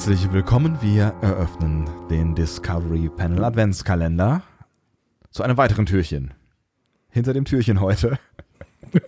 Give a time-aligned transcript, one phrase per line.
[0.00, 0.78] Herzlich willkommen.
[0.80, 4.42] Wir eröffnen den Discovery Panel Adventskalender
[5.30, 6.32] zu einem weiteren Türchen.
[7.10, 8.18] Hinter dem Türchen heute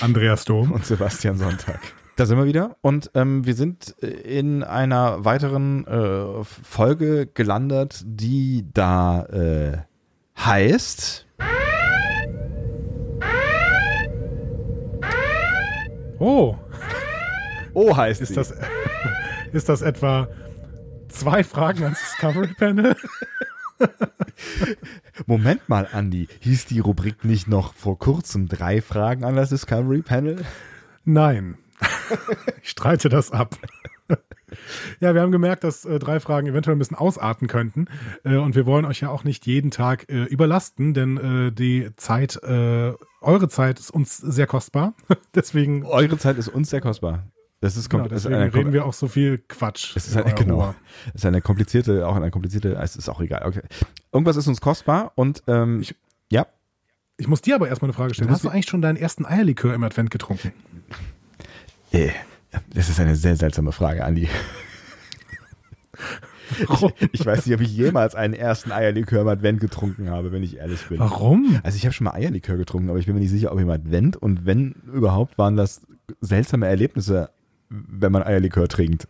[0.00, 0.72] Andreas Dom.
[0.72, 1.80] und Sebastian Sonntag.
[2.16, 8.64] Da sind wir wieder und ähm, wir sind in einer weiteren äh, Folge gelandet, die
[8.72, 9.82] da äh,
[10.38, 11.26] heißt
[16.18, 16.56] Oh,
[17.74, 18.34] Oh heißt ist sie.
[18.34, 18.54] das,
[19.54, 20.28] ist das etwa
[21.08, 22.96] zwei Fragen ans Discovery Panel?
[25.26, 30.02] Moment mal, Andi, hieß die Rubrik nicht noch vor kurzem drei Fragen an das Discovery
[30.02, 30.44] Panel?
[31.04, 31.56] Nein.
[32.62, 33.56] Ich streite das ab.
[35.00, 37.86] Ja, wir haben gemerkt, dass äh, drei Fragen eventuell ein bisschen ausarten könnten.
[38.22, 41.90] Äh, und wir wollen euch ja auch nicht jeden Tag äh, überlasten, denn äh, die
[41.96, 44.94] Zeit, äh, eure Zeit ist uns sehr kostbar.
[45.34, 47.24] deswegen, Eure Zeit ist uns sehr kostbar.
[47.64, 49.96] Das ist, genau, ist deswegen eine, reden wir auch so viel Quatsch.
[49.96, 50.74] Es ist in eine, genau.
[51.08, 53.42] Es ist eine komplizierte, auch eine komplizierte, es ist auch egal.
[53.46, 53.62] Okay.
[54.12, 55.94] Irgendwas ist uns kostbar und ähm, Ich-
[56.30, 56.46] ja,
[57.16, 58.30] Ich muss dir aber erstmal eine Frage stellen.
[58.30, 60.52] Hast du eigentlich schon deinen ersten Eierlikör im Advent getrunken?
[61.92, 62.10] äh,
[62.74, 64.28] das ist eine sehr seltsame Frage, Andi.
[66.66, 66.92] Warum?
[67.12, 70.58] Ich weiß nicht, ob ich jemals einen ersten Eierlikör im Advent getrunken habe, wenn ich
[70.58, 70.98] ehrlich bin.
[70.98, 71.58] Warum?
[71.62, 73.70] Also ich habe schon mal Eierlikör getrunken, aber ich bin mir nicht sicher, ob im
[73.70, 75.80] Advent und wenn überhaupt, waren das
[76.20, 77.30] seltsame Erlebnisse,
[77.68, 79.08] wenn man Eierlikör trinkt.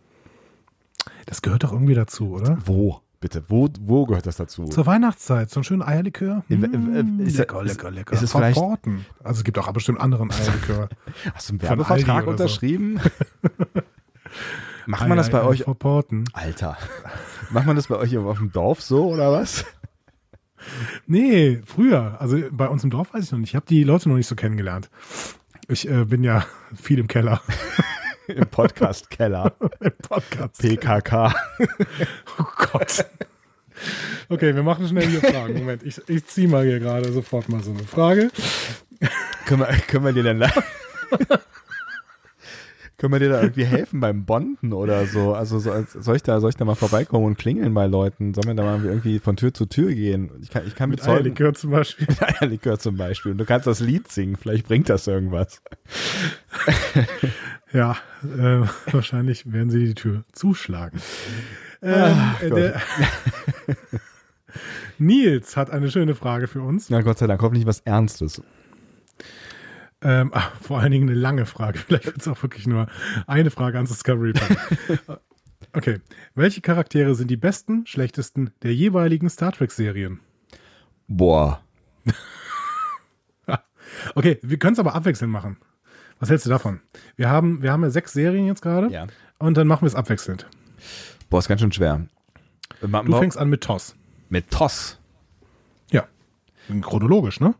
[1.25, 2.57] Das gehört doch irgendwie dazu, oder?
[2.65, 3.01] Wo?
[3.19, 4.65] Bitte, wo, wo gehört das dazu?
[4.65, 6.43] Zur Weihnachtszeit, so ein schönen Eierlikör.
[6.49, 8.13] Äh, äh, Mm, ist- lecker, lecker, lecker.
[8.13, 9.05] ist es Von vielleicht- Porten.
[9.23, 10.89] Also es gibt auch bestimmt anderen Eierlikör.
[11.33, 12.43] Hast du einen Werbevertrag oder so.
[12.43, 12.99] unterschrieben?
[14.85, 16.25] Macht man das bei Ei, ei, euch Porten.
[16.33, 16.77] Alter.
[17.51, 19.65] Macht man das bei euch auf dem Dorf so oder was?
[21.07, 22.17] Nee, früher.
[22.19, 23.49] Also bei uns im Dorf weiß ich noch nicht.
[23.49, 24.89] Ich habe die Leute noch nicht so kennengelernt.
[25.67, 26.45] Ich äh, bin ja
[26.79, 27.41] viel im Keller.
[28.35, 29.53] Im Podcast-Keller.
[29.79, 30.61] Im Podcast.
[30.61, 31.33] PKK.
[32.39, 33.05] Oh Gott.
[34.29, 35.53] Okay, wir machen schnell hier Fragen.
[35.57, 38.29] Moment, ich, ich ziehe mal hier gerade sofort mal so eine Frage.
[39.45, 40.49] können, wir, können wir dir denn da,
[42.97, 45.33] können wir dir da irgendwie helfen beim Bonden oder so?
[45.33, 48.33] Also so, als- soll ich da soll ich da mal vorbeikommen und klingeln bei Leuten?
[48.33, 50.31] Sollen wir da mal irgendwie von Tür zu Tür gehen?
[50.41, 52.07] Ich kann, ich kann Mit bezeugen- Eierlikör zum Beispiel.
[52.07, 53.33] Mit Eierlikör zum Beispiel.
[53.33, 54.35] Und du kannst das Lied singen.
[54.37, 55.61] Vielleicht bringt das irgendwas.
[57.75, 61.01] Ja, äh, wahrscheinlich werden sie die Tür zuschlagen.
[61.81, 62.73] Ähm, Ach äh,
[64.97, 66.89] Nils hat eine schöne Frage für uns.
[66.89, 68.41] Na Gott sei Dank, hoffentlich was Ernstes.
[70.01, 71.77] Ähm, ach, vor allen Dingen eine lange Frage.
[71.85, 72.87] Vielleicht wird es auch wirklich nur
[73.27, 75.19] eine Frage ans Discovery Panel.
[75.73, 75.99] Okay.
[76.33, 80.21] Welche Charaktere sind die besten, schlechtesten der jeweiligen Star Trek-Serien?
[81.09, 81.61] Boah.
[84.13, 85.57] Okay, wir können es aber abwechselnd machen.
[86.19, 86.79] Was hältst du davon?
[87.17, 89.07] Wir haben, wir haben ja sechs Serien jetzt gerade Ja.
[89.37, 90.47] und dann machen wir es abwechselnd.
[91.29, 92.01] Boah, ist ganz schön schwer.
[92.81, 93.95] Du fängst an mit Toss.
[94.29, 94.97] mit Toss.
[95.91, 96.05] Ja.
[96.81, 97.55] Chronologisch, ne?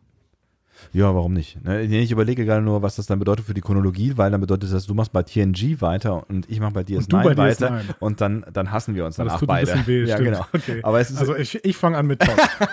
[0.92, 1.64] Ja, warum nicht?
[1.64, 4.72] Ne, Ich überlege gerade nur, was das dann bedeutet für die Chronologie, weil dann bedeutet
[4.74, 7.96] das, du machst bei TNG weiter und ich mache bei DS9 du bei weiter DS9.
[8.00, 9.72] und dann, dann hassen wir uns Das danach tut beide.
[9.72, 10.32] ein bisschen weh, ja, stimmt.
[10.34, 10.46] genau.
[10.54, 10.80] Okay.
[10.84, 12.36] Aber es ist, also ich, ich fange an mit Toss.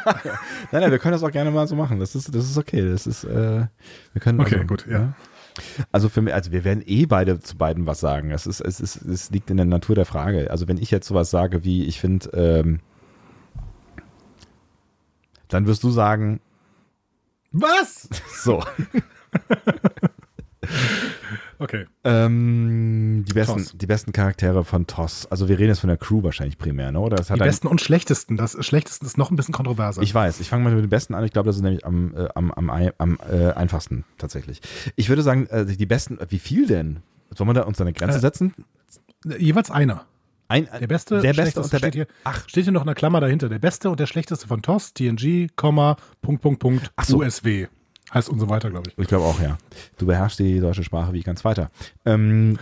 [0.73, 2.01] nein, nein, wir können das auch gerne mal so machen.
[2.01, 2.87] Das ist, das ist okay.
[2.91, 3.67] Das ist, äh,
[4.13, 4.41] wir können.
[4.41, 5.15] Okay, also, gut, ja.
[5.91, 8.31] Also für mich, also wir werden eh beide zu beiden was sagen.
[8.31, 10.51] Es ist, es ist, es liegt in der Natur der Frage.
[10.51, 12.81] Also wenn ich jetzt sowas sage wie, ich finde, ähm,
[15.49, 16.41] dann wirst du sagen,
[17.51, 18.09] Was?
[18.43, 18.63] so.
[21.63, 21.87] Okay.
[22.03, 25.27] Ähm, die, besten, die besten Charaktere von TOS.
[25.31, 26.99] Also wir reden jetzt von der Crew wahrscheinlich primär, ne?
[26.99, 28.37] Oder Die besten und schlechtesten.
[28.37, 30.03] Das Schlechtesten ist noch ein bisschen kontroverser.
[30.03, 31.25] ich weiß, ich fange mal mit den besten an.
[31.25, 32.69] Ich glaube, das ist nämlich am, äh, am, am,
[32.99, 34.61] am äh, einfachsten tatsächlich.
[34.97, 36.99] Ich würde sagen, äh, die besten, wie viel denn?
[37.31, 38.55] Sollen wir da uns eine Grenze Äh, setzen?
[39.39, 40.05] Jeweils einer.
[40.49, 43.21] Ein, Der beste, der beste und der steht hier, Ach, steht hier noch eine Klammer
[43.21, 43.49] dahinter.
[43.49, 47.19] Der beste und der schlechteste von TOS, TNG, Komma, Punkt, Punkt, Punkt, so.
[47.19, 47.69] USW.
[48.13, 48.99] Heißt und so weiter, glaube ich.
[48.99, 49.57] ich glaube auch, ja.
[49.97, 51.71] Du beherrschst die deutsche Sprache wie ganz weiter.
[52.05, 52.59] Ähm,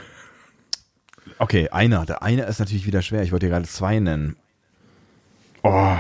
[1.39, 2.07] okay, einer.
[2.07, 3.23] Der eine ist natürlich wieder schwer.
[3.23, 4.37] Ich wollte dir gerade zwei nennen.
[5.63, 5.97] Oh.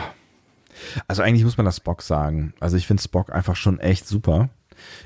[1.08, 2.54] Also eigentlich muss man das Spock sagen.
[2.60, 4.50] Also ich finde Spock einfach schon echt super.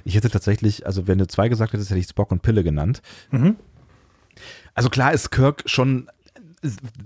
[0.04, 3.02] Ich hätte tatsächlich, also wenn du zwei gesagt hättest, hätte ich Spock und Pille genannt.
[3.30, 3.56] Mhm.
[4.74, 6.08] Also klar ist Kirk schon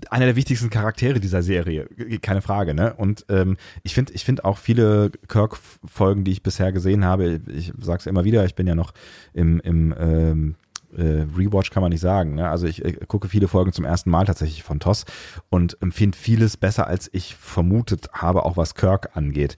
[0.09, 1.87] einer der wichtigsten Charaktere dieser Serie,
[2.21, 2.93] keine Frage, ne?
[2.95, 7.73] Und ähm, ich finde, ich finde auch viele Kirk-Folgen, die ich bisher gesehen habe, ich
[7.79, 8.93] sag's immer wieder, ich bin ja noch
[9.33, 10.55] im, im ähm,
[10.95, 12.35] äh, Rewatch kann man nicht sagen.
[12.35, 12.49] Ne?
[12.49, 15.05] Also ich äh, gucke viele Folgen zum ersten Mal tatsächlich von TOS
[15.49, 19.55] und empfinde vieles besser, als ich vermutet habe, auch was Kirk angeht.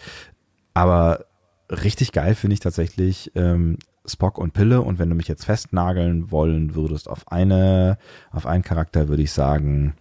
[0.74, 1.26] Aber
[1.72, 4.82] richtig geil finde ich tatsächlich ähm, Spock und Pille.
[4.82, 7.98] Und wenn du mich jetzt festnageln wollen würdest auf eine,
[8.32, 9.94] auf einen Charakter, würde ich sagen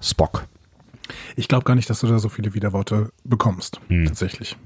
[0.00, 0.46] Spock.
[1.36, 4.06] Ich glaube gar nicht, dass du da so viele Widerworte bekommst, hm.
[4.06, 4.56] tatsächlich.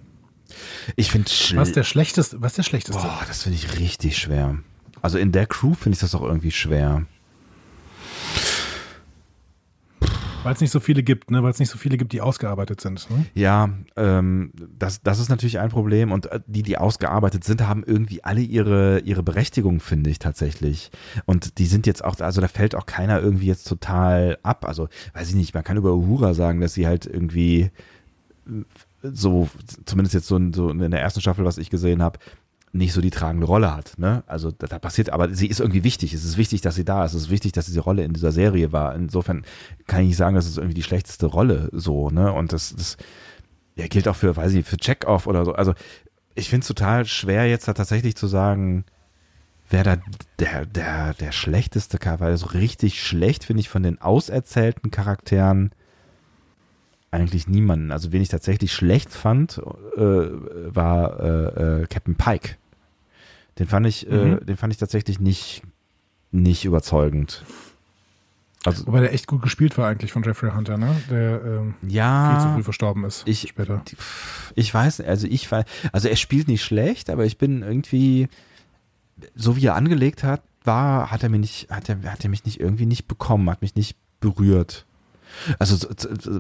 [0.94, 3.02] Ich finde Was der schlechteste, was der schlechteste?
[3.02, 4.58] Boah, das finde ich richtig schwer.
[5.02, 7.04] Also in der Crew finde ich das auch irgendwie schwer.
[10.46, 11.42] Weil es nicht so viele gibt, ne?
[11.42, 13.10] Weil es nicht so viele gibt, die ausgearbeitet sind.
[13.10, 13.26] Ne?
[13.34, 16.12] Ja, ähm, das, das ist natürlich ein Problem.
[16.12, 20.92] Und äh, die, die ausgearbeitet sind, haben irgendwie alle ihre, ihre Berechtigung, finde ich tatsächlich.
[21.24, 24.64] Und die sind jetzt auch, also da fällt auch keiner irgendwie jetzt total ab.
[24.68, 27.72] Also, weiß ich nicht, man kann über Uhura sagen, dass sie halt irgendwie
[29.02, 29.48] so,
[29.84, 32.20] zumindest jetzt so, so in der ersten Staffel, was ich gesehen habe,
[32.72, 33.94] nicht so die tragende Rolle hat.
[33.98, 34.22] Ne?
[34.26, 36.12] Also da, da, passiert, aber sie ist irgendwie wichtig.
[36.12, 37.14] Es ist wichtig, dass sie da ist.
[37.14, 38.94] Es ist wichtig, dass diese Rolle in dieser Serie war.
[38.94, 39.44] Insofern
[39.86, 42.10] kann ich nicht sagen, das ist irgendwie die schlechteste Rolle so.
[42.10, 42.32] Ne?
[42.32, 42.96] Und das, das
[43.76, 45.52] ja, gilt auch für, weiß ich, für Check-off oder so.
[45.52, 45.74] Also
[46.34, 48.84] ich finde es total schwer jetzt da tatsächlich zu sagen,
[49.70, 49.96] wer da
[50.38, 55.70] der, der, der schlechteste Charakter, weil so richtig schlecht finde ich von den auserzählten Charakteren
[57.16, 57.92] eigentlich niemanden.
[57.92, 59.60] Also wen ich tatsächlich schlecht fand,
[59.96, 62.56] äh, war äh, äh, Captain Pike.
[63.58, 64.46] Den fand ich, äh, mhm.
[64.46, 65.62] den fand ich tatsächlich nicht,
[66.30, 67.44] nicht überzeugend.
[68.64, 70.96] Also, Wobei der echt gut gespielt war eigentlich von Jeffrey Hunter, ne?
[71.08, 73.82] Der ähm, ja, viel zu früh verstorben ist ich, später.
[74.56, 75.48] Ich weiß, also ich
[75.92, 78.28] also er spielt nicht schlecht, aber ich bin irgendwie,
[79.36, 82.44] so wie er angelegt hat, war, hat er mich nicht, hat er, hat er mich
[82.44, 84.84] nicht irgendwie nicht bekommen, hat mich nicht berührt.
[85.58, 85.88] Also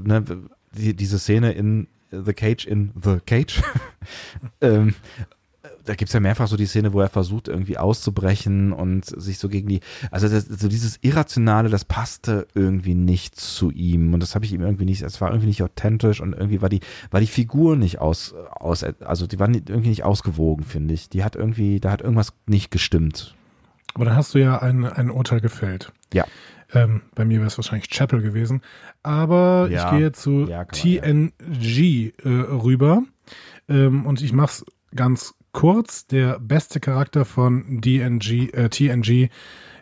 [0.04, 0.24] ne,
[0.72, 3.62] die, diese Szene in The Cage in The Cage.
[4.60, 4.94] ähm,
[5.86, 9.38] da gibt es ja mehrfach so die Szene, wo er versucht, irgendwie auszubrechen und sich
[9.38, 9.80] so gegen die.
[10.10, 14.12] Also das, so dieses Irrationale, das passte irgendwie nicht zu ihm.
[14.12, 16.68] Und das habe ich ihm irgendwie nicht, es war irgendwie nicht authentisch und irgendwie war
[16.68, 16.80] die,
[17.10, 21.08] war die Figur nicht aus, aus also die war irgendwie nicht ausgewogen, finde ich.
[21.08, 23.34] Die hat irgendwie, da hat irgendwas nicht gestimmt.
[23.94, 25.92] Aber dann hast du ja ein, ein Urteil gefällt.
[26.12, 26.26] Ja.
[26.74, 28.62] Ähm, bei mir wäre es wahrscheinlich Chapel gewesen.
[29.02, 33.02] Aber ja, ich gehe zu ja, TNG äh, rüber.
[33.68, 36.06] Ähm, und ich mache es ganz kurz.
[36.06, 39.30] Der beste Charakter von DNG, äh, TNG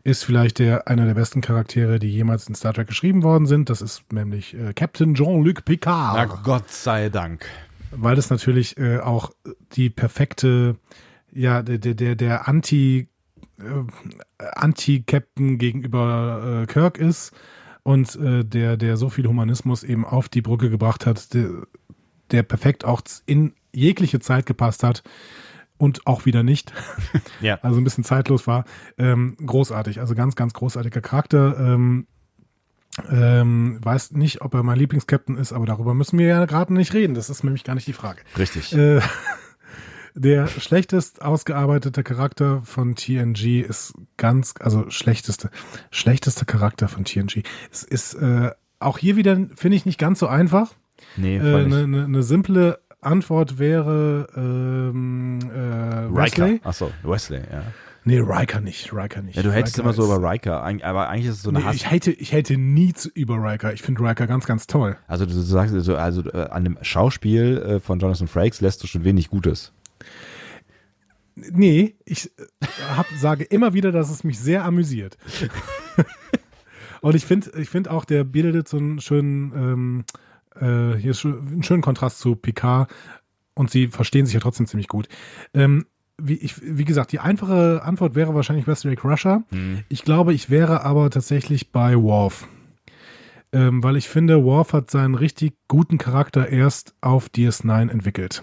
[0.05, 3.71] ist vielleicht der, einer der besten Charaktere, die jemals in Star Trek geschrieben worden sind.
[3.71, 6.15] Das ist nämlich äh, Captain Jean-Luc Picard.
[6.17, 7.47] Na Gott sei Dank.
[7.91, 9.31] Weil das natürlich äh, auch
[9.73, 10.77] die perfekte,
[11.33, 13.09] ja, der, der, der Anti-
[13.59, 17.33] äh, Anti-Captain gegenüber äh, Kirk ist
[17.83, 21.51] und äh, der, der so viel Humanismus eben auf die Brücke gebracht hat, der,
[22.31, 25.03] der perfekt auch in jegliche Zeit gepasst hat
[25.77, 26.73] und auch wieder nicht.
[27.41, 27.59] ja.
[27.63, 28.65] Also ein bisschen zeitlos war.
[28.99, 31.57] Ähm, großartig, also ganz, ganz großartiger Charakter.
[31.59, 32.07] Ähm,
[33.11, 36.95] ähm, weiß nicht, ob er mein Lieblingskapitän ist, aber darüber müssen wir ja gerade nicht
[36.95, 37.15] reden.
[37.15, 38.23] Das ist nämlich gar nicht die Frage.
[38.39, 38.73] Richtig.
[38.73, 39.01] Äh,
[40.15, 45.51] der schlechtest ausgearbeitete Charakter von TNG ist ganz, also schlechteste,
[45.91, 47.43] schlechteste Charakter von TNG.
[47.71, 50.73] Es ist äh, auch hier wieder, finde ich, nicht ganz so einfach.
[51.17, 56.61] Nee, Eine äh, ne, ne, ne simple Antwort wäre ähm, äh, Wesley.
[56.65, 57.63] Achso, Wesley, ja.
[58.07, 59.37] Nee, Riker nicht, Riker nicht.
[59.37, 61.77] Ja, du hältst immer so über Riker, aber eigentlich ist es so eine nee, Hass.
[61.77, 63.73] Ich hätte, ich hätte nie über Riker.
[63.73, 64.97] Ich finde Riker ganz, ganz toll.
[65.07, 68.87] Also du sagst, also, also äh, an dem Schauspiel äh, von Jonathan Frakes lässt du
[68.87, 69.73] schon wenig Gutes.
[71.37, 75.17] Nee, ich äh, hab, sage immer wieder, dass es mich sehr amüsiert.
[77.01, 80.05] Und ich finde ich find auch, der bildet so einen schönen, ähm,
[80.55, 82.91] äh, hier einen schönen Kontrast zu Picard
[83.53, 85.09] und sie verstehen sich ja trotzdem ziemlich gut.
[85.53, 85.85] Ähm,
[86.17, 89.43] wie, ich, wie gesagt, die einfache Antwort wäre wahrscheinlich Wesley Crusher.
[89.51, 89.81] Hm.
[89.91, 92.49] Ich glaube, ich wäre aber tatsächlich bei Worf.
[93.53, 98.43] Ähm, weil ich finde, Worf hat seinen richtig guten Charakter erst auf DS9 entwickelt.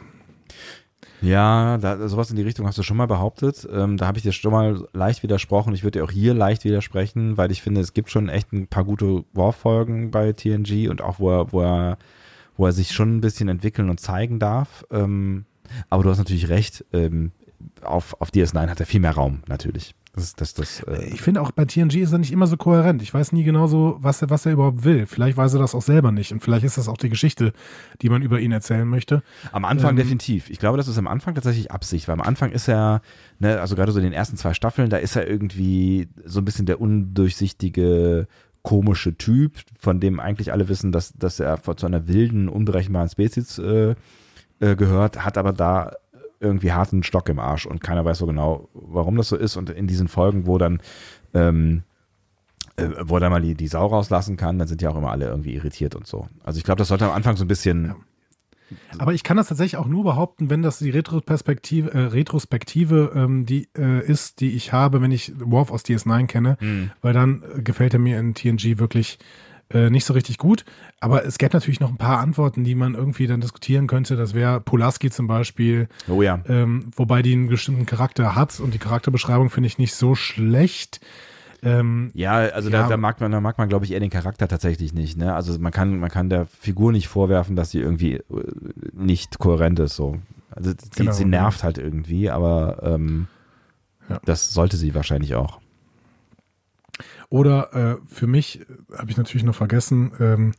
[1.22, 3.68] Ja, da, sowas in die Richtung hast du schon mal behauptet.
[3.72, 5.74] Ähm, da habe ich dir schon mal leicht widersprochen.
[5.74, 8.68] Ich würde dir auch hier leicht widersprechen, weil ich finde, es gibt schon echt ein
[8.68, 11.98] paar gute War-Folgen bei TNG und auch, wo er, wo er,
[12.58, 14.84] wo er sich schon ein bisschen entwickeln und zeigen darf.
[14.90, 15.46] Ähm,
[15.90, 17.32] aber du hast natürlich recht, ähm,
[17.84, 19.94] auf, auf DS9 hat er viel mehr Raum, natürlich.
[20.14, 23.02] Das, das, das, äh ich finde auch bei TNG ist er nicht immer so kohärent.
[23.02, 25.06] Ich weiß nie genau so, was er, was er überhaupt will.
[25.06, 26.34] Vielleicht weiß er das auch selber nicht.
[26.34, 27.54] Und vielleicht ist das auch die Geschichte,
[28.02, 29.24] die man über ihn erzählen möchte.
[29.54, 30.50] Am Anfang ähm, definitiv.
[30.50, 33.02] Ich glaube, das ist am Anfang tatsächlich Absicht, weil am Anfang ist er,
[33.40, 36.46] ne, also gerade so in den ersten zwei Staffeln, da ist er irgendwie so ein
[36.46, 38.28] bisschen der undurchsichtige,
[38.64, 43.58] komische Typ, von dem eigentlich alle wissen, dass, dass er zu einer wilden, unberechenbaren Spezies
[43.60, 43.96] äh,
[44.60, 45.94] äh, gehört, hat aber da
[46.42, 49.56] irgendwie harten Stock im Arsch und keiner weiß so genau, warum das so ist.
[49.58, 50.82] Und in diesen Folgen, wo dann,
[51.34, 51.84] ähm,
[52.78, 55.12] äh, wo er dann mal die, die Sau rauslassen kann, dann sind ja auch immer
[55.12, 56.28] alle irgendwie irritiert und so.
[56.44, 57.96] Also ich glaube, das sollte am Anfang so ein bisschen.
[58.98, 63.46] Aber ich kann das tatsächlich auch nur behaupten, wenn das die Retrospektive, äh, Retrospektive ähm,
[63.46, 66.92] die äh, ist, die ich habe, wenn ich Worf aus DS9 kenne, Mhm.
[67.02, 69.20] weil dann äh, gefällt er mir in TNG wirklich
[69.74, 70.66] äh, nicht so richtig gut.
[71.00, 74.16] Aber es gäbe natürlich noch ein paar Antworten, die man irgendwie dann diskutieren könnte.
[74.16, 76.40] Das wäre Pulaski zum Beispiel, Oh ja.
[76.48, 81.00] ähm, wobei die einen bestimmten Charakter hat und die Charakterbeschreibung finde ich nicht so schlecht.
[81.64, 82.84] Ähm, Ja, also Ja.
[82.84, 85.18] Da, da mag man, da mag man, glaube ich, eher den Charakter tatsächlich nicht.
[85.18, 85.34] Ne?
[85.34, 88.24] Also man kann, man kann der Figur nicht vorwerfen, dass sie irgendwie äh,
[88.94, 89.96] nicht kohärent ist.
[89.96, 90.18] So.
[90.50, 93.28] Also sie, Genau, sie nervt halt irgendwie, aber ähm,
[94.10, 94.20] Ja.
[94.26, 95.60] das sollte sie wahrscheinlich auch.
[97.30, 98.66] Oder äh, für mich äh,
[98.98, 100.52] habe ich natürlich noch vergessen, ähm,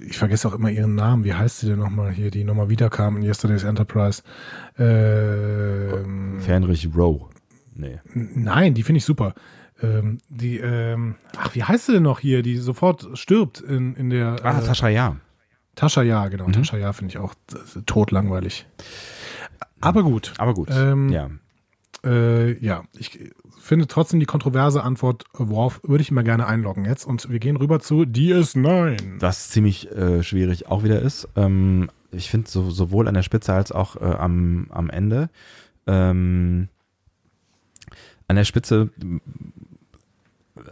[0.00, 1.24] ich vergesse auch immer ihren Namen.
[1.24, 4.22] Wie heißt sie denn nochmal hier, die nochmal wiederkam in Yesterday's Enterprise?
[4.78, 7.28] Ähm, Fähnrich Rowe.
[7.74, 8.00] Nee.
[8.14, 9.34] nein, die finde ich super.
[9.82, 14.10] Ähm, die, ähm, ach, wie heißt sie denn noch hier, die sofort stirbt in, in
[14.10, 15.16] der Ah, äh, Tascha Ja.
[15.74, 16.48] Tascha Ja, genau.
[16.48, 16.52] Mhm.
[16.54, 18.66] Tascha Ja finde ich auch äh, totlangweilig.
[19.80, 20.32] Aber gut.
[20.38, 20.70] Aber gut.
[20.72, 21.30] Ähm, ja.
[22.06, 23.18] Äh, ja, ich
[23.58, 27.04] finde trotzdem die kontroverse Antwort äh, Worf würde ich immer gerne einloggen jetzt.
[27.04, 29.20] Und wir gehen rüber zu DS9.
[29.20, 31.28] Was ziemlich äh, schwierig auch wieder ist.
[31.36, 35.28] Ähm, ich finde so, sowohl an der Spitze als auch äh, am, am Ende.
[35.86, 36.68] Ähm,
[38.28, 39.20] an der Spitze m-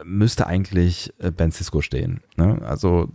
[0.04, 2.20] müsste eigentlich äh, Ben Cisco stehen.
[2.36, 2.60] Ne?
[2.64, 3.10] Also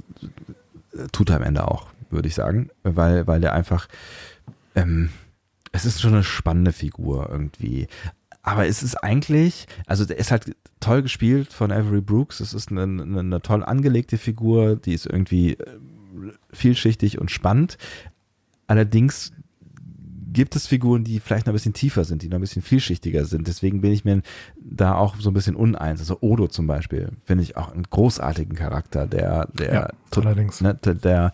[0.93, 3.87] äh, tut er am Ende auch, würde ich sagen, weil, weil der einfach,
[4.75, 5.09] ähm,
[5.71, 7.87] es ist schon eine spannende Figur irgendwie.
[8.41, 12.39] Aber es ist eigentlich, also der ist halt toll gespielt von Avery Brooks.
[12.39, 15.65] Es ist eine, eine, eine toll angelegte Figur, die ist irgendwie äh,
[16.51, 17.77] vielschichtig und spannend.
[18.67, 19.33] Allerdings
[20.31, 23.25] gibt es Figuren, die vielleicht noch ein bisschen tiefer sind, die noch ein bisschen vielschichtiger
[23.25, 23.47] sind.
[23.47, 24.21] Deswegen bin ich mir
[24.57, 25.99] da auch so ein bisschen uneins.
[25.99, 30.61] Also Odo zum Beispiel finde ich auch einen großartigen Charakter, der, der, Ja, allerdings.
[30.61, 31.31] ne, der, der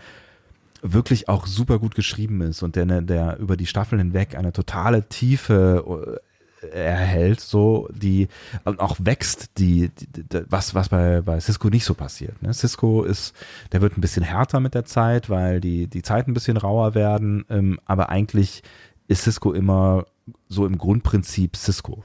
[0.94, 5.08] wirklich auch super gut geschrieben ist und der, der über die Staffeln hinweg eine totale
[5.08, 6.22] Tiefe
[6.62, 8.28] äh, erhält, so die
[8.64, 12.42] und auch wächst, die, die, die was was bei bei Cisco nicht so passiert.
[12.42, 12.54] Ne?
[12.54, 13.36] Cisco ist,
[13.72, 16.96] der wird ein bisschen härter mit der Zeit, weil die die Zeiten ein bisschen rauer
[16.96, 18.64] werden, ähm, aber eigentlich
[19.08, 20.06] ist Cisco immer
[20.50, 22.04] so im Grundprinzip Cisco,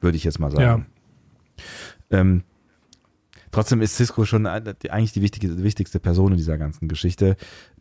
[0.00, 0.86] würde ich jetzt mal sagen.
[2.10, 2.42] Ähm,
[3.56, 7.36] trotzdem ist Cisco schon eigentlich die wichtige, wichtigste Person in dieser ganzen Geschichte.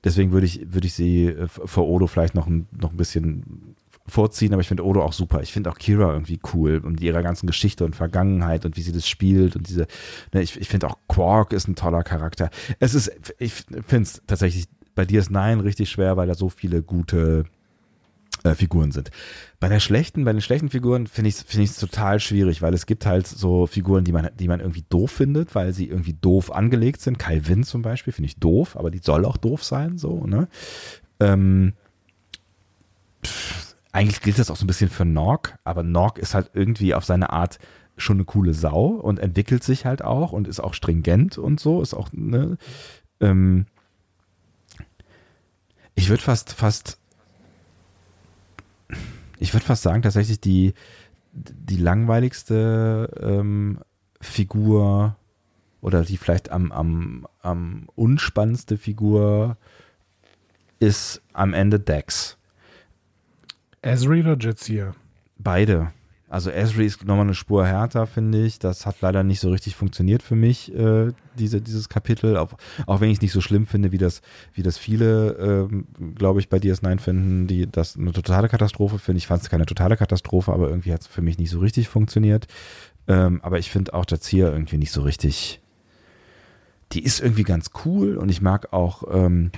[0.05, 3.75] Deswegen würde ich, würde ich sie äh, vor Odo vielleicht noch ein, noch ein bisschen
[4.07, 5.41] vorziehen, aber ich finde Odo auch super.
[5.41, 8.93] Ich finde auch Kira irgendwie cool und ihrer ganzen Geschichte und Vergangenheit und wie sie
[8.93, 9.87] das spielt und diese,
[10.33, 12.49] ne, ich, ich finde auch Quark ist ein toller Charakter.
[12.79, 17.43] Es ist, ich finde es tatsächlich bei DS9 richtig schwer, weil da so viele gute
[18.45, 19.09] äh, Figuren sind.
[19.59, 22.85] Bei der schlechten, bei den schlechten Figuren finde ich es es total schwierig, weil es
[22.85, 26.51] gibt halt so Figuren, die man, die man irgendwie doof findet, weil sie irgendwie doof
[26.51, 27.17] angelegt sind.
[27.17, 30.47] Kai Winn zum Beispiel finde ich doof, aber die soll auch doof sein, so, ne?
[31.19, 31.73] Ähm,
[33.25, 36.93] pff, eigentlich gilt das auch so ein bisschen für Nork, aber Nork ist halt irgendwie
[36.93, 37.57] auf seine Art
[37.97, 41.81] schon eine coole Sau und entwickelt sich halt auch und ist auch stringent und so,
[41.81, 42.57] ist auch, ne?
[43.21, 43.65] Ähm,
[45.95, 46.99] ich würde fast, fast
[49.39, 50.73] ich würde fast sagen, tatsächlich die,
[51.33, 53.79] die langweiligste ähm,
[54.21, 55.15] Figur
[55.81, 59.57] oder die vielleicht am, am, am unspannendste Figur
[60.79, 62.37] ist am Ende Dex.
[63.81, 64.95] Ezri oder Jetseer?
[65.37, 65.91] Beide.
[66.27, 68.57] Also Esri ist nochmal eine Spur härter, finde ich.
[68.57, 72.37] Das hat leider nicht so richtig funktioniert für mich, äh, diese, dieses Kapitel.
[72.37, 72.53] Auch,
[72.87, 74.21] auch wenn ich es nicht so schlimm finde, wie das,
[74.53, 79.19] wie das viele, ähm, glaube ich, bei DS9 finden, die das eine totale Katastrophe finden.
[79.19, 81.89] Ich fand es keine totale Katastrophe, aber irgendwie hat es für mich nicht so richtig
[81.89, 82.47] funktioniert.
[83.07, 85.61] Ähm, aber ich finde auch Jazia irgendwie nicht so richtig.
[86.91, 89.51] Die ist irgendwie ganz cool und ich mag auch ähm,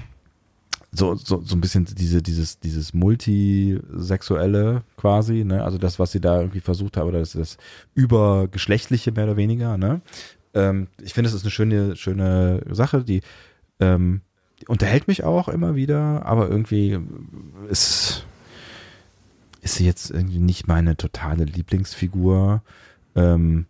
[0.92, 5.64] so, so, so ein bisschen diese, dieses, dieses Multisexuelle quasi, ne?
[5.64, 7.58] Also das, was sie da irgendwie versucht haben, oder das, das
[7.94, 10.02] Übergeschlechtliche mehr oder weniger, ne?
[10.54, 13.22] Ähm, ich finde, es ist eine schöne, schöne Sache, die,
[13.80, 14.22] ähm,
[14.62, 16.98] die unterhält mich auch immer wieder, aber irgendwie
[17.70, 18.26] ist,
[19.62, 22.64] ist sie jetzt irgendwie nicht meine totale Lieblingsfigur.
[23.16, 23.66] Ähm,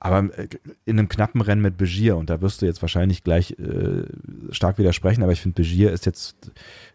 [0.00, 0.48] aber äh,
[0.84, 4.04] in einem knappen Rennen mit Begier, und da wirst du jetzt wahrscheinlich gleich äh,
[4.50, 6.52] stark widersprechen, aber ich finde, Begier ist jetzt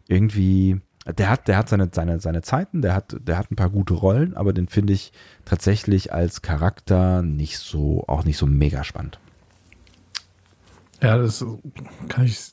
[0.07, 3.69] irgendwie, der hat, der hat seine, seine, seine Zeiten, der hat, der hat ein paar
[3.69, 5.11] gute Rollen, aber den finde ich
[5.45, 9.19] tatsächlich als Charakter nicht so, auch nicht so mega spannend.
[11.01, 11.43] Ja, das
[12.09, 12.51] kann ich,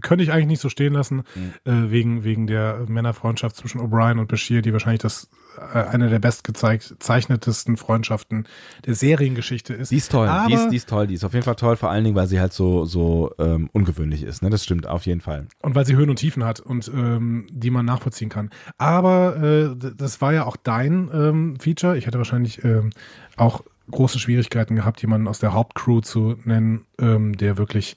[0.00, 1.52] könnte ich eigentlich nicht so stehen lassen, Mhm.
[1.70, 7.76] äh, wegen, wegen der Männerfreundschaft zwischen O'Brien und Bashir, die wahrscheinlich das eine der bestgezeichnetesten
[7.76, 8.46] Freundschaften
[8.86, 9.90] der Seriengeschichte ist.
[9.90, 11.90] Die ist toll, die, ist, die ist toll, die ist auf jeden Fall toll, vor
[11.90, 14.42] allen Dingen, weil sie halt so, so ähm, ungewöhnlich ist.
[14.42, 14.50] Ne?
[14.50, 15.46] Das stimmt auf jeden Fall.
[15.62, 18.50] Und weil sie Höhen und Tiefen hat und ähm, die man nachvollziehen kann.
[18.78, 21.96] Aber äh, das war ja auch dein ähm, Feature.
[21.96, 22.90] Ich hätte wahrscheinlich ähm,
[23.36, 27.96] auch große Schwierigkeiten gehabt, jemanden aus der Hauptcrew zu nennen, ähm, der wirklich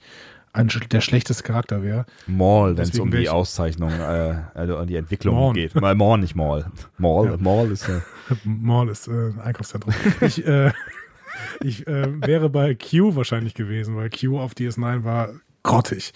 [0.58, 2.06] ein, der schlechteste Charakter wäre.
[2.28, 5.54] Maul, wenn es um die ich- Auszeichnung, äh, also um die Entwicklung Morn.
[5.54, 5.76] geht.
[5.76, 6.66] Mal Maul, nicht Maul.
[6.98, 7.38] Maul, Ja.
[7.38, 8.02] Maul ist äh,
[8.44, 9.94] Mall ist äh, ein Einkaufszentrum.
[10.22, 10.72] ich äh,
[11.62, 15.30] ich äh, wäre bei Q wahrscheinlich gewesen, weil Q auf DS9 war
[15.64, 16.14] grottig.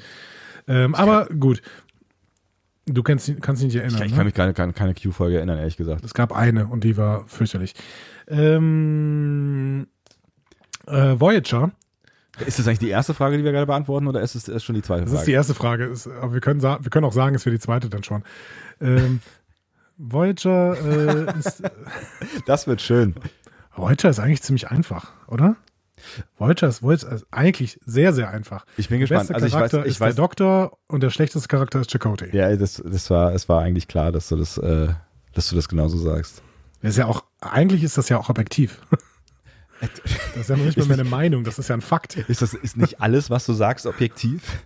[0.67, 1.61] Ähm, aber gut.
[2.87, 3.99] Du kannst, ihn- kannst dich nicht ich, erinnern.
[3.99, 4.17] kann- ich ne?
[4.17, 6.03] kann mich keine, keine Q-Folge erinnern, ehrlich gesagt.
[6.03, 7.73] Es gab eine und die war fürchterlich.
[8.27, 9.87] Ähm,
[10.87, 11.71] äh, Voyager,
[12.45, 14.75] Ist das eigentlich die erste Frage, die wir gerade beantworten, oder ist es ist schon
[14.75, 15.31] die zweite das ist die Frage?
[15.33, 15.85] erste Frage.
[15.85, 18.23] Ist, aber wir können, wir können auch sagen, es wäre die zweite dann schon.
[18.81, 19.21] Ähm,
[19.97, 20.75] Voyager
[21.27, 21.61] äh, ist
[22.45, 23.15] Das wird schön.
[23.75, 25.55] Voyager ist eigentlich ziemlich einfach, oder?
[26.37, 28.65] Voyager ist, Voyager ist eigentlich sehr, sehr einfach.
[28.77, 29.29] Ich bin Der gespannt.
[29.29, 31.91] beste Also ich weiß, Charakter ich ist weiß, der Doktor und der schlechteste Charakter ist
[31.91, 32.35] Chakotay.
[32.35, 34.87] ja, das, das war, es war eigentlich klar, dass du das, äh,
[35.33, 36.41] dass du das genauso sagst.
[36.81, 38.79] Das ist ja auch, eigentlich ist das ja auch objektiv.
[40.33, 42.15] Das ist ja noch nicht mal meine Meinung, das ist ja ein Fakt.
[42.15, 44.63] Ist das, ist nicht alles, was du sagst, objektiv?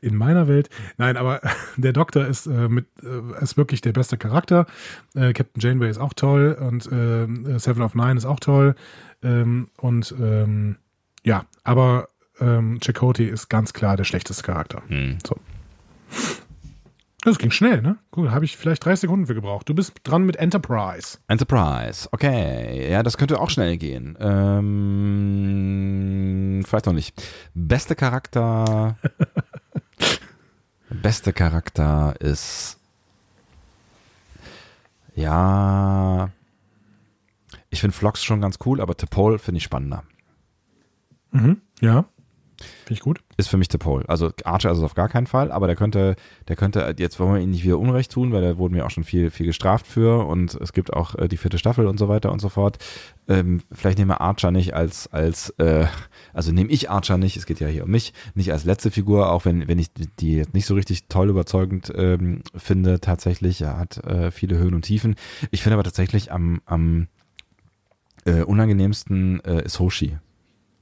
[0.00, 0.70] In meiner Welt.
[0.96, 1.40] Nein, aber
[1.76, 4.66] der Doktor ist, äh, mit, äh, ist wirklich der beste Charakter.
[5.14, 8.74] Äh, Captain Janeway ist auch toll und äh, Seven of Nine ist auch toll.
[9.22, 10.76] Ähm, und ähm,
[11.22, 12.08] ja, aber
[12.40, 14.82] ähm, Chakotay ist ganz klar der schlechteste Charakter.
[14.88, 15.18] Hm.
[15.24, 15.36] So.
[17.24, 17.96] Das ging schnell, ne?
[18.16, 19.68] Cool, habe ich vielleicht drei Sekunden für gebraucht.
[19.68, 21.18] Du bist dran mit Enterprise.
[21.28, 22.90] Enterprise, okay.
[22.90, 24.18] Ja, das könnte auch schnell gehen.
[24.20, 25.52] Ähm,
[26.66, 27.22] vielleicht noch nicht.
[27.54, 28.96] Beste Charakter.
[30.90, 32.80] beste Charakter ist.
[35.14, 36.30] Ja.
[37.70, 40.02] Ich finde Vlogs schon ganz cool, aber T'Pol finde ich spannender.
[41.30, 41.60] Mhm.
[41.80, 42.06] Ja.
[42.62, 43.20] Finde ich gut.
[43.36, 44.06] Ist für mich T'Pol.
[44.06, 46.16] Also Archer ist es auf gar keinen Fall, aber der könnte,
[46.48, 48.90] der könnte, jetzt wollen wir ihn nicht wieder Unrecht tun, weil da wurden wir auch
[48.90, 52.08] schon viel, viel gestraft für und es gibt auch äh, die vierte Staffel und so
[52.08, 52.78] weiter und so fort.
[53.28, 55.86] Ähm, vielleicht nehmen wir Archer nicht als, als, äh,
[56.32, 59.30] also nehme ich Archer nicht, es geht ja hier um mich, nicht als letzte Figur,
[59.30, 63.60] auch wenn, wenn ich die jetzt nicht so richtig toll überzeugend ähm, finde, tatsächlich.
[63.60, 65.16] Er hat äh, viele Höhen und Tiefen.
[65.50, 67.08] Ich finde aber tatsächlich am, am
[68.24, 70.18] äh, unangenehmsten äh, ist Hoshi.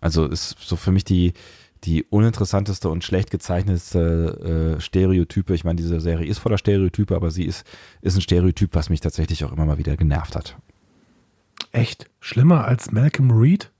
[0.00, 1.34] Also ist so für mich die,
[1.84, 5.54] die uninteressanteste und schlecht gezeichnetste äh, Stereotype.
[5.54, 7.66] Ich meine, diese Serie ist voller Stereotype, aber sie ist,
[8.02, 10.56] ist ein Stereotyp, was mich tatsächlich auch immer mal wieder genervt hat.
[11.72, 12.10] Echt?
[12.20, 13.70] Schlimmer als Malcolm Reed?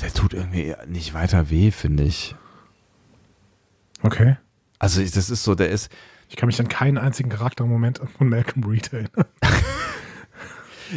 [0.00, 2.34] Der tut irgendwie nicht weiter weh, finde ich.
[4.02, 4.36] Okay.
[4.78, 5.90] Also das ist so, der ist,
[6.28, 9.24] Ich kann mich an keinen einzigen Charaktermoment von Malcolm Reed erinnern.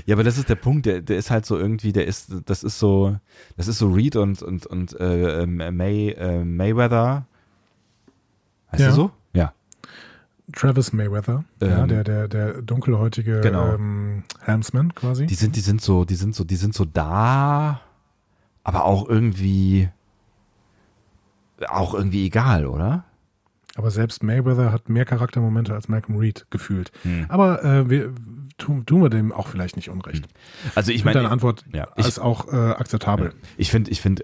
[0.05, 2.63] ja, aber das ist der Punkt, der, der ist halt so irgendwie, der ist, das
[2.63, 3.17] ist so,
[3.55, 7.25] das ist so Reed und, und, und äh, ähm, May, äh, Mayweather.
[8.71, 8.87] Heißt Ja.
[8.87, 9.11] er so?
[9.33, 9.53] Ja.
[10.53, 13.73] Travis Mayweather, ja, Ähm, der, der, der dunkelhäutige Genau.
[13.73, 15.25] ähm, Helmsman quasi.
[15.25, 17.81] Die sind, die sind so, die sind so, die sind so da,
[18.63, 19.89] aber auch irgendwie,
[21.67, 23.03] auch irgendwie egal, oder?
[23.75, 26.91] Aber selbst Mayweather hat mehr Charaktermomente als Malcolm Reed gefühlt.
[27.03, 27.25] Hm.
[27.29, 28.13] Aber äh, wir
[28.57, 30.25] tun, tun wir dem auch vielleicht nicht unrecht.
[30.75, 33.33] Also ich Ich meine, deine Antwort ja, ich- ist auch äh, akzeptabel.
[33.57, 34.23] ich finde, ich finde,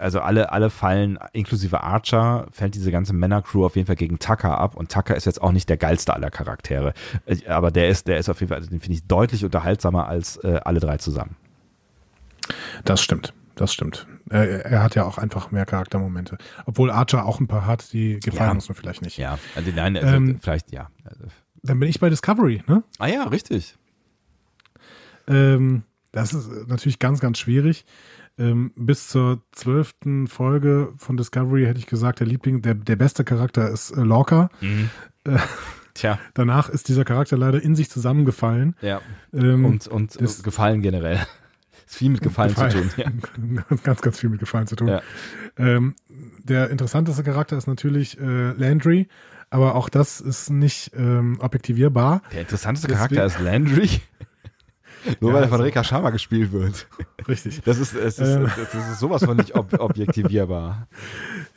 [0.00, 4.58] also alle, alle fallen, inklusive Archer, fällt diese ganze Männercrew auf jeden Fall gegen Tucker
[4.58, 6.94] ab und Tucker ist jetzt auch nicht der geilste aller Charaktere.
[7.26, 10.08] Äh, Aber der ist, der ist auf jeden Fall, also den finde ich deutlich unterhaltsamer
[10.08, 11.36] als äh, alle drei zusammen.
[12.84, 13.32] Das stimmt.
[13.54, 14.06] Das stimmt.
[14.30, 16.38] Er, er hat ja auch einfach mehr Charaktermomente.
[16.66, 18.54] Obwohl Archer auch ein paar hat, die gefallen Ja.
[18.54, 19.16] uns nur vielleicht nicht.
[19.18, 20.90] Ja, also nein, also Ähm, vielleicht, ja.
[21.04, 21.24] Also,
[21.62, 22.82] Dann bin ich bei Discovery, ne?
[22.98, 23.76] ah ja, richtig.
[25.26, 27.84] Ähm, das ist äh, natürlich ganz, ganz schwierig.
[28.38, 33.24] Ähm, bis zur zwölften Folge von Discovery hätte ich gesagt, der Liebling, der, der beste
[33.24, 34.48] Charakter ist äh, Lorca.
[35.24, 35.38] Äh,
[35.94, 38.76] Tja, danach ist dieser Charakter leider in sich zusammengefallen.
[38.80, 39.00] ja.
[39.32, 41.18] Ähm, Und, und das- Gefallen generell.
[41.88, 42.90] Ist viel mit Gefallen, zu tun.
[42.98, 43.10] Ja.
[43.70, 44.88] Ganz, ganz, ganz viel mit Gefallen zu tun.
[44.88, 45.00] Ja.
[45.56, 45.94] Ähm,
[46.44, 49.08] der interessanteste Charakter ist natürlich äh, Landry,
[49.50, 52.22] aber auch das ist nicht ähm, objektivierbar.
[52.32, 54.00] Der interessanteste Deswegen- Charakter ist Landry.
[55.20, 56.88] Nur Ja, weil er von also- Rika Sharma gespielt wird.
[57.28, 57.62] Richtig.
[57.62, 58.50] Das ist, es ist, Ähm.
[58.56, 60.86] das ist sowas von nicht ob objektivierbar.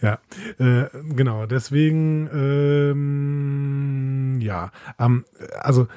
[0.01, 0.17] Ja,
[0.57, 1.45] äh, genau.
[1.45, 5.25] Deswegen, ähm, ja, ähm,
[5.59, 5.87] also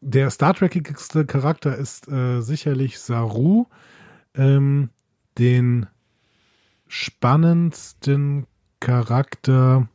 [0.00, 3.66] der Star Trekigste Charakter ist äh, sicherlich Saru.
[4.34, 4.90] Ähm,
[5.38, 5.86] den
[6.88, 8.46] spannendsten
[8.80, 9.86] Charakter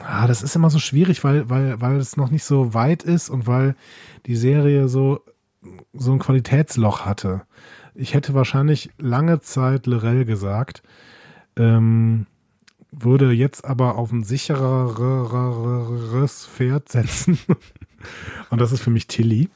[0.00, 3.28] ah, das ist immer so schwierig, weil, weil, weil es noch nicht so weit ist
[3.28, 3.74] und weil
[4.26, 5.20] die Serie so,
[5.92, 7.42] so ein Qualitätsloch hatte.
[7.94, 10.82] Ich hätte wahrscheinlich lange Zeit Lorel gesagt,
[11.56, 12.26] ähm,
[12.90, 17.38] würde jetzt aber auf ein sichereres Pferd setzen.
[18.50, 19.48] und das ist für mich Tilly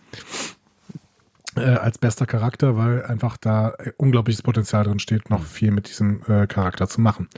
[1.56, 6.22] äh, als bester Charakter, weil einfach da unglaubliches Potenzial drin steht, noch viel mit diesem
[6.28, 7.28] äh, Charakter zu machen.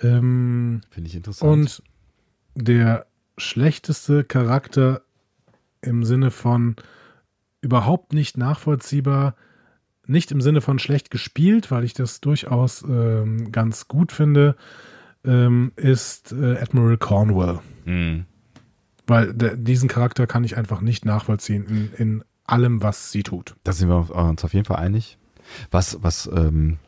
[0.00, 1.50] Ähm, Finde ich interessant.
[1.50, 1.82] und
[2.54, 3.06] der
[3.38, 5.02] schlechteste Charakter
[5.80, 6.76] im Sinne von
[7.60, 9.34] überhaupt nicht nachvollziehbar,
[10.06, 14.56] nicht im Sinne von schlecht gespielt, weil ich das durchaus ähm, ganz gut finde,
[15.24, 17.60] ähm, ist äh, Admiral Cornwell.
[17.84, 18.26] Mhm.
[19.06, 23.54] Weil der, diesen Charakter kann ich einfach nicht nachvollziehen in, in allem, was sie tut.
[23.64, 25.18] Da sind wir uns auf jeden Fall einig.
[25.70, 26.78] Was, was, ähm,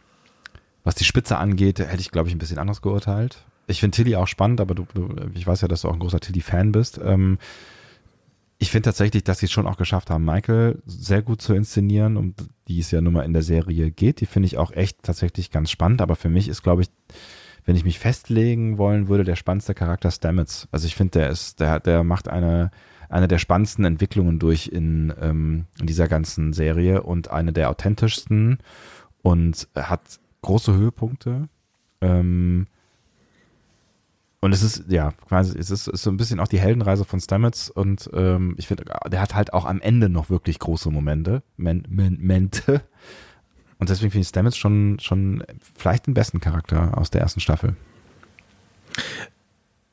[0.82, 3.44] was die Spitze angeht, hätte ich, glaube ich, ein bisschen anders geurteilt.
[3.66, 6.00] Ich finde Tilly auch spannend, aber du, du, ich weiß ja, dass du auch ein
[6.00, 7.00] großer Tilly-Fan bist.
[7.02, 7.38] Ähm,
[8.58, 12.16] ich finde tatsächlich, dass sie es schon auch geschafft haben, Michael sehr gut zu inszenieren,
[12.16, 12.34] um
[12.68, 14.20] die es ja nun mal in der Serie geht.
[14.20, 16.88] Die finde ich auch echt tatsächlich ganz spannend, aber für mich ist, glaube ich,
[17.64, 20.68] wenn ich mich festlegen wollen würde, der spannendste Charakter Stamets.
[20.70, 22.70] Also ich finde, der ist, der, der macht eine,
[23.08, 28.58] eine der spannendsten Entwicklungen durch in, ähm, in dieser ganzen Serie und eine der authentischsten
[29.22, 31.48] und hat große Höhepunkte.
[32.00, 32.66] Ähm,
[34.44, 37.18] und es ist, ja, quasi, es ist, ist, so ein bisschen auch die Heldenreise von
[37.18, 41.42] Stamets und ähm, ich finde, der hat halt auch am Ende noch wirklich große Momente,
[41.56, 42.82] Men, Men, Mente.
[43.78, 47.74] Und deswegen finde ich Stamets schon, schon vielleicht den besten Charakter aus der ersten Staffel.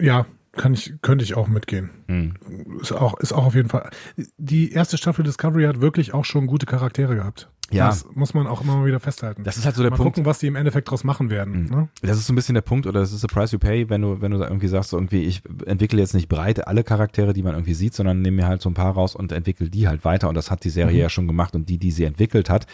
[0.02, 1.90] Ja, kann ich, könnte ich auch mitgehen.
[2.08, 2.34] Hm.
[2.82, 3.90] Ist auch, ist auch auf jeden Fall.
[4.38, 7.50] Die erste Staffel Discovery hat wirklich auch schon gute Charaktere gehabt.
[7.74, 7.88] Ja.
[7.88, 9.44] Das muss man auch immer mal wieder festhalten.
[9.44, 10.14] Das ist halt so der mal Punkt.
[10.16, 11.64] gucken, was die im Endeffekt draus machen werden.
[11.64, 11.70] Mhm.
[11.70, 11.90] Ne?
[12.02, 14.02] Das ist so ein bisschen der Punkt, oder das ist the price you pay, wenn
[14.02, 17.34] du, wenn du da irgendwie sagst, so irgendwie, ich entwickle jetzt nicht breit alle Charaktere,
[17.34, 19.88] die man irgendwie sieht, sondern nehme mir halt so ein paar raus und entwickle die
[19.88, 20.28] halt weiter.
[20.30, 21.00] Und das hat die Serie Mhm.
[21.02, 21.56] ja schon gemacht.
[21.56, 22.68] Und die, die sie entwickelt hat,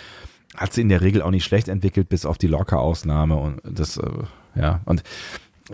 [0.56, 3.36] hat sie in der Regel auch nicht schlecht entwickelt, bis auf die Locker-Ausnahme.
[3.36, 4.10] Und das, äh,
[4.56, 5.04] ja, und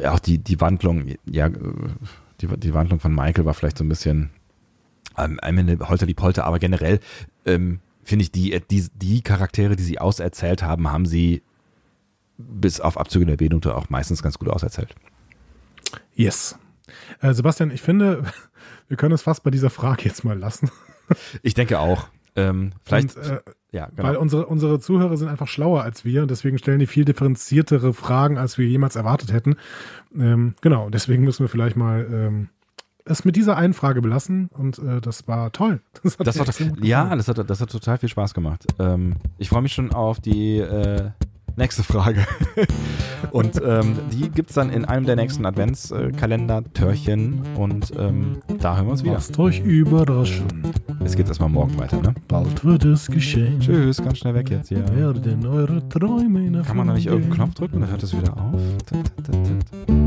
[0.05, 1.49] auch die, die Wandlung, ja,
[2.41, 4.31] die, die Wandlung von Michael war vielleicht so ein bisschen
[5.17, 6.99] ähm, am Ende Holter die Polter, aber generell
[7.45, 11.43] ähm, finde ich, die, die, die Charaktere, die sie auserzählt haben, haben sie
[12.37, 14.95] bis auf Abzüge der B-Note auch meistens ganz gut auserzählt.
[16.15, 16.57] Yes.
[17.21, 18.23] Äh, Sebastian, ich finde,
[18.87, 20.69] wir können es fast bei dieser Frage jetzt mal lassen.
[21.41, 22.07] Ich denke auch.
[22.35, 24.21] Ähm, vielleicht, Und, äh, ja, Weil genau.
[24.21, 28.37] unsere, unsere Zuhörer sind einfach schlauer als wir und deswegen stellen die viel differenziertere Fragen,
[28.37, 29.55] als wir jemals erwartet hätten.
[30.15, 32.49] Ähm, genau, deswegen müssen wir vielleicht mal ähm,
[33.05, 35.81] es mit dieser einen Frage belassen und äh, das war toll.
[36.03, 38.65] Das, hat Das war, ja, das hat, das hat total viel Spaß gemacht.
[38.79, 41.09] Ähm, ich freue mich schon auf die äh,
[41.55, 42.25] nächste Frage.
[43.31, 47.41] Und ähm, die gibt es dann in einem der nächsten Adventskalender-Törchen.
[47.55, 49.13] Und ähm, da hören wir uns wieder.
[49.13, 50.71] Lasst euch überraschen.
[51.01, 52.13] Jetzt geht erstmal morgen weiter, ne?
[52.27, 53.59] Bald wird es geschehen.
[53.59, 54.87] Tschüss, ganz schnell weg jetzt hier.
[54.95, 57.33] Werden eure Träume Kann man da nicht irgendeinen.
[57.33, 58.61] Knopf drücken und dann hört es wieder auf?
[58.85, 59.45] Tut, tut,
[59.87, 60.02] tut.